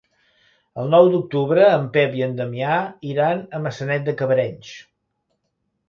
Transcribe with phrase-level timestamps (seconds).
[0.83, 2.81] El nou d'octubre en Pep i en Damià
[3.13, 4.77] iran a Maçanet de Cabrenys.